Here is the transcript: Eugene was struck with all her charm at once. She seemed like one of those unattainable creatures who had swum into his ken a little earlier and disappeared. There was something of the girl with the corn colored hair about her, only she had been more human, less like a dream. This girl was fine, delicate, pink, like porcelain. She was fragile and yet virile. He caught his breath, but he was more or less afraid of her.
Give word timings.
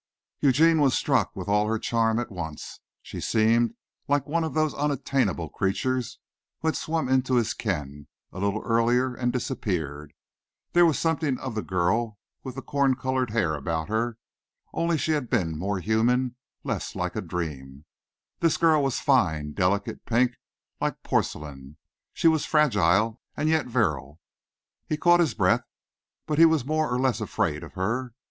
Eugene 0.39 0.81
was 0.81 0.95
struck 0.95 1.35
with 1.35 1.47
all 1.47 1.67
her 1.67 1.77
charm 1.77 2.17
at 2.17 2.31
once. 2.31 2.79
She 3.03 3.21
seemed 3.21 3.75
like 4.07 4.25
one 4.25 4.43
of 4.43 4.55
those 4.55 4.73
unattainable 4.73 5.49
creatures 5.49 6.17
who 6.59 6.69
had 6.69 6.75
swum 6.75 7.07
into 7.07 7.35
his 7.35 7.53
ken 7.53 8.07
a 8.31 8.39
little 8.39 8.63
earlier 8.63 9.13
and 9.13 9.31
disappeared. 9.31 10.13
There 10.73 10.87
was 10.87 10.97
something 10.97 11.37
of 11.37 11.53
the 11.53 11.61
girl 11.61 12.17
with 12.43 12.55
the 12.55 12.63
corn 12.63 12.95
colored 12.95 13.29
hair 13.29 13.53
about 13.53 13.89
her, 13.89 14.17
only 14.73 14.97
she 14.97 15.11
had 15.11 15.29
been 15.29 15.55
more 15.55 15.77
human, 15.79 16.35
less 16.63 16.95
like 16.95 17.15
a 17.15 17.21
dream. 17.21 17.85
This 18.39 18.57
girl 18.57 18.81
was 18.83 18.99
fine, 18.99 19.51
delicate, 19.51 20.03
pink, 20.07 20.33
like 20.79 21.03
porcelain. 21.03 21.77
She 22.11 22.27
was 22.27 22.43
fragile 22.43 23.21
and 23.37 23.49
yet 23.49 23.67
virile. 23.67 24.19
He 24.89 24.97
caught 24.97 25.19
his 25.19 25.35
breath, 25.35 25.67
but 26.25 26.39
he 26.39 26.45
was 26.45 26.65
more 26.65 26.91
or 26.91 26.97
less 26.97 27.21
afraid 27.21 27.63
of 27.63 27.73
her. 27.73 28.15